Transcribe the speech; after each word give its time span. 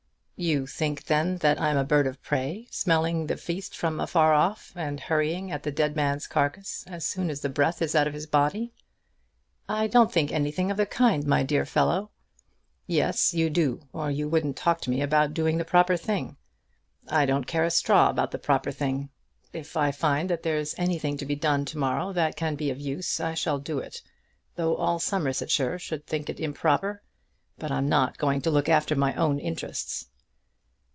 "You 0.43 0.65
think, 0.65 1.03
then, 1.03 1.37
that 1.37 1.61
I'm 1.61 1.77
a 1.77 1.83
bird 1.83 2.07
of 2.07 2.19
prey, 2.23 2.65
smelling 2.71 3.27
the 3.27 3.37
feast 3.37 3.77
from 3.77 3.99
afar 3.99 4.33
off, 4.33 4.73
and 4.75 4.99
hurrying 4.99 5.51
at 5.51 5.61
the 5.61 5.71
dead 5.71 5.95
man's 5.95 6.25
carcase 6.25 6.83
as 6.87 7.05
soon 7.05 7.29
as 7.29 7.41
the 7.41 7.47
breath 7.49 7.79
is 7.79 7.93
out 7.93 8.07
of 8.07 8.15
his 8.15 8.25
body?" 8.25 8.73
"I 9.69 9.85
don't 9.85 10.11
think 10.11 10.31
anything 10.31 10.71
of 10.71 10.77
the 10.77 10.87
kind, 10.87 11.27
my 11.27 11.43
dear 11.43 11.63
fellow." 11.63 12.09
"Yes, 12.87 13.35
you 13.35 13.51
do, 13.51 13.81
or 13.93 14.09
you 14.09 14.27
wouldn't 14.27 14.57
talk 14.57 14.81
to 14.81 14.89
me 14.89 15.03
about 15.03 15.35
doing 15.35 15.59
the 15.59 15.63
proper 15.63 15.95
thing! 15.95 16.37
I 17.07 17.27
don't 17.27 17.45
care 17.45 17.63
a 17.65 17.69
straw 17.69 18.09
about 18.09 18.31
the 18.31 18.39
proper 18.39 18.71
thing! 18.71 19.09
If 19.53 19.77
I 19.77 19.91
find 19.91 20.27
that 20.31 20.41
there's 20.41 20.73
anything 20.75 21.17
to 21.17 21.25
be 21.27 21.35
done 21.35 21.65
to 21.65 21.77
morrow 21.77 22.13
that 22.13 22.35
can 22.35 22.55
be 22.55 22.71
of 22.71 22.77
any 22.77 22.85
use, 22.87 23.19
I 23.19 23.35
shall 23.35 23.59
do 23.59 23.77
it, 23.77 24.01
though 24.55 24.75
all 24.75 24.97
Somersetshire 24.97 25.77
should 25.77 26.07
think 26.07 26.31
it 26.31 26.39
improper! 26.39 27.03
But 27.59 27.71
I'm 27.71 27.87
not 27.87 28.17
going 28.17 28.41
to 28.41 28.49
look 28.49 28.69
after 28.69 28.95
my 28.95 29.13
own 29.13 29.37
interests!" 29.37 30.07